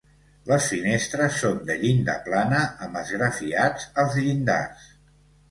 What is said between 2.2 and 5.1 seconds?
plana amb esgrafiats als llindars.